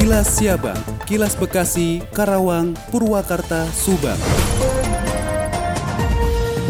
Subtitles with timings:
[0.00, 4.16] Kilas Siabang, Kilas Bekasi, Karawang, Purwakarta, Subang.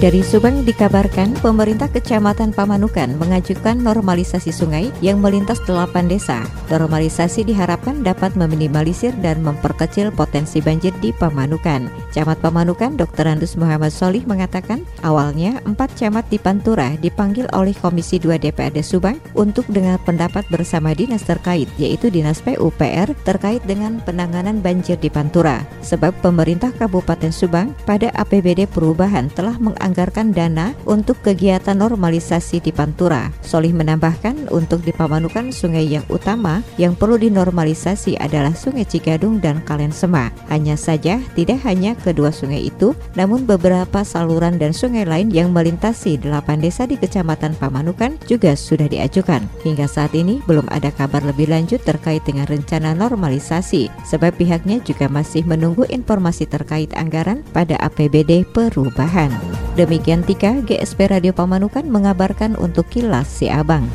[0.03, 6.43] Dari Subang dikabarkan pemerintah Kecamatan Pamanukan mengajukan normalisasi sungai yang melintas delapan desa.
[6.74, 12.09] Normalisasi diharapkan dapat meminimalisir dan memperkecil potensi banjir di Pamanukan.
[12.11, 13.30] Camat Pamanukan Dr.
[13.30, 19.22] Andus Muhammad Solih mengatakan awalnya empat camat di Pantura dipanggil oleh Komisi 2 DPRD Subang
[19.38, 25.62] untuk dengar pendapat bersama dinas terkait yaitu Dinas PUPR terkait dengan penanganan banjir di Pantura.
[25.86, 33.30] Sebab pemerintah Kabupaten Subang pada APBD perubahan telah menganggarkan dana untuk kegiatan normalisasi di Pantura.
[33.47, 39.62] Solih menambahkan untuk di Pamanukan sungai yang utama yang perlu dinormalisasi adalah Sungai Cigadung dan
[39.62, 40.34] Kalensema.
[40.50, 46.17] Hanya saja tidak hanya kedua sungai itu, namun beberapa saluran dan sungai lain yang melintasi
[46.17, 49.45] delapan desa di Kecamatan Pamanukan juga sudah diajukan.
[49.62, 55.06] Hingga saat ini belum ada kabar lebih lanjut terkait dengan rencana normalisasi, sebab pihaknya juga
[55.06, 59.30] masih menunggu informasi terkait anggaran pada APBD perubahan.
[59.78, 63.86] Demikian Tika, GSP Radio Pamanukan mengabarkan untuk Kilas Siabang.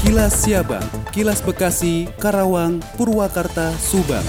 [0.00, 4.24] Kilas Siabang, Kilas Bekasi, Karawang, Purwakarta, Subang.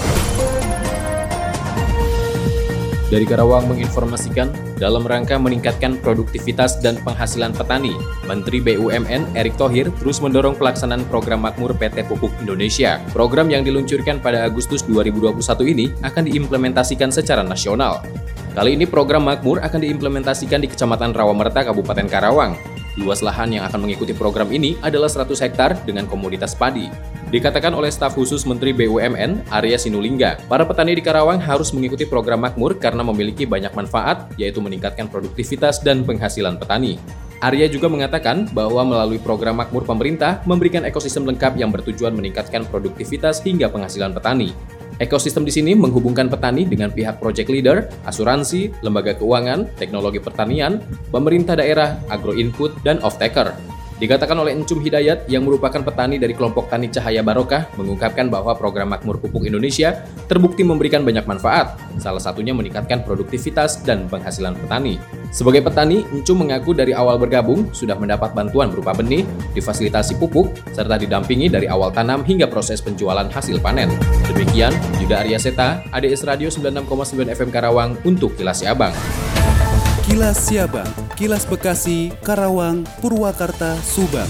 [3.12, 4.48] Dari Karawang menginformasikan,
[4.80, 7.92] dalam rangka meningkatkan produktivitas dan penghasilan petani,
[8.24, 13.04] Menteri BUMN Erick Thohir terus mendorong pelaksanaan program makmur PT Pupuk Indonesia.
[13.12, 18.00] Program yang diluncurkan pada Agustus 2021 ini akan diimplementasikan secara nasional.
[18.56, 22.71] Kali ini program makmur akan diimplementasikan di Kecamatan Rawamerta, Kabupaten Karawang.
[23.00, 26.92] Luas lahan yang akan mengikuti program ini adalah 100 hektar dengan komoditas padi.
[27.32, 32.44] Dikatakan oleh staf khusus Menteri BUMN, Arya Sinulinga, para petani di Karawang harus mengikuti program
[32.44, 37.00] makmur karena memiliki banyak manfaat, yaitu meningkatkan produktivitas dan penghasilan petani.
[37.40, 43.40] Arya juga mengatakan bahwa melalui program makmur pemerintah memberikan ekosistem lengkap yang bertujuan meningkatkan produktivitas
[43.42, 44.52] hingga penghasilan petani.
[45.00, 51.56] Ekosistem di sini menghubungkan petani dengan pihak project leader, asuransi, lembaga keuangan, teknologi pertanian, pemerintah
[51.56, 53.71] daerah, agro input, dan off-taker.
[54.02, 58.90] Dikatakan oleh Encum Hidayat yang merupakan petani dari kelompok Tani Cahaya Barokah mengungkapkan bahwa program
[58.90, 64.98] Makmur Pupuk Indonesia terbukti memberikan banyak manfaat, salah satunya meningkatkan produktivitas dan penghasilan petani.
[65.30, 69.22] Sebagai petani, Encum mengaku dari awal bergabung sudah mendapat bantuan berupa benih,
[69.54, 73.86] difasilitasi pupuk, serta didampingi dari awal tanam hingga proses penjualan hasil panen.
[74.26, 78.90] Demikian, Yuda Arya Seta, ADS Radio 96,9 FM Karawang untuk Kilas Abang.
[80.02, 84.26] Kilas Siabang, Kilas Bekasi, Karawang, Purwakarta, Subang.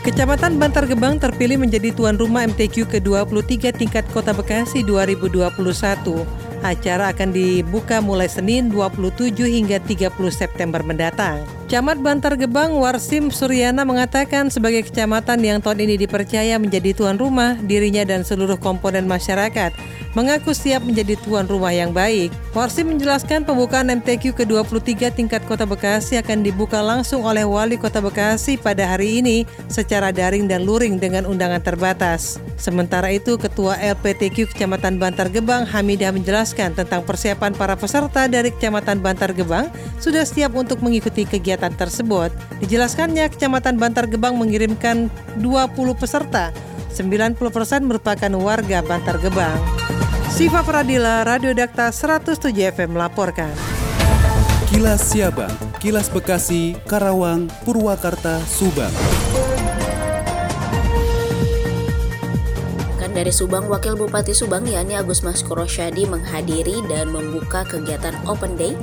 [0.00, 5.44] Kecamatan Bantar Gebang terpilih menjadi tuan rumah MTQ ke-23 tingkat Kota Bekasi 2021.
[6.64, 11.57] Acara akan dibuka mulai Senin 27 hingga 30 September mendatang.
[11.68, 17.60] Camat Bantar Gebang Warsim Suryana mengatakan sebagai kecamatan yang tahun ini dipercaya menjadi tuan rumah,
[17.60, 19.76] dirinya dan seluruh komponen masyarakat
[20.16, 22.32] mengaku siap menjadi tuan rumah yang baik.
[22.56, 28.56] Warsim menjelaskan pembukaan MTQ ke-23 tingkat Kota Bekasi akan dibuka langsung oleh Wali Kota Bekasi
[28.56, 32.40] pada hari ini secara daring dan luring dengan undangan terbatas.
[32.58, 38.98] Sementara itu, Ketua LPTQ Kecamatan Bantar Gebang Hamidah menjelaskan tentang persiapan para peserta dari Kecamatan
[38.98, 39.70] Bantar Gebang
[40.02, 42.30] sudah siap untuk mengikuti kegiatan tersebut.
[42.62, 45.10] Dijelaskannya, Kecamatan Bantar Gebang mengirimkan
[45.42, 46.54] 20 peserta
[46.94, 47.34] 90%
[47.82, 49.58] merupakan warga Bantar Gebang.
[50.30, 53.50] Siva Pradila, Radio Dakta 107 FM melaporkan.
[54.68, 58.92] Kilas Siabang, Kilas Bekasi, Karawang, Purwakarta, Subang.
[63.00, 68.60] Kan dari Subang, Wakil Bupati Subang yakni Agus Maskoro Syadi menghadiri dan membuka kegiatan Open
[68.60, 68.76] Day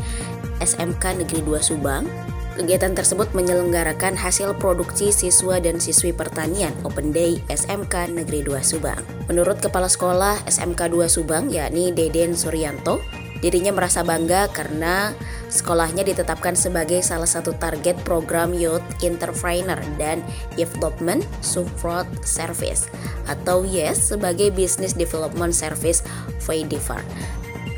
[0.60, 2.10] SMK Negeri 2 Subang
[2.56, 9.04] Kegiatan tersebut menyelenggarakan hasil produksi siswa dan siswi pertanian Open Day SMK Negeri 2 Subang.
[9.28, 13.04] Menurut Kepala Sekolah SMK 2 Subang yakni Deden Suryanto,
[13.44, 15.12] dirinya merasa bangga karena
[15.52, 20.24] sekolahnya ditetapkan sebagai salah satu target program Youth Entrepreneur dan
[20.56, 22.88] Development Support Service
[23.28, 26.08] atau YES sebagai Business Development Service
[26.48, 27.04] VDFAR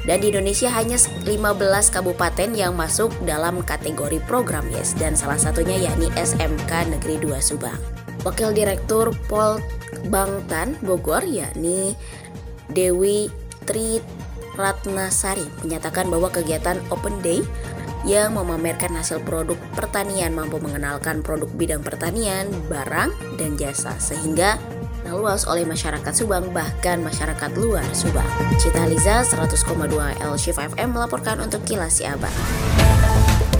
[0.07, 1.27] dan di Indonesia hanya 15
[1.91, 7.77] kabupaten yang masuk dalam kategori program YES dan salah satunya yakni SMK Negeri 2 Subang.
[8.23, 9.59] Wakil Direktur Pol
[10.07, 11.93] Bangtan Bogor yakni
[12.71, 13.27] Dewi
[13.67, 13.99] Tri
[14.55, 17.43] Ratnasari menyatakan bahwa kegiatan Open Day
[18.07, 24.55] yang memamerkan hasil produk pertanian mampu mengenalkan produk bidang pertanian, barang, dan jasa sehingga
[25.09, 28.27] luas oleh masyarakat Subang bahkan masyarakat luar Subang.
[28.59, 29.63] Cita Liza 100,2
[30.21, 32.35] L Shift FM melaporkan untuk Kilas Abang.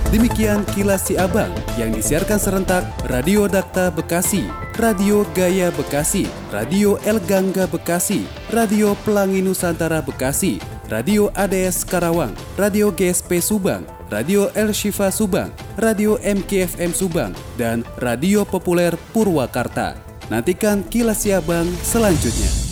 [0.08, 4.48] Demikian kilas si abang yang disiarkan serentak Radio Dakta Bekasi,
[4.80, 12.88] Radio Gaya Bekasi, Radio El Gangga Bekasi, Radio Pelangi Nusantara Bekasi, Radio ADS Karawang, Radio
[12.96, 20.07] GSP Subang, Radio El Shifa Subang, Radio MKFM Subang, dan Radio Populer Purwakarta.
[20.28, 22.67] Nantikan kilas si abang selanjutnya.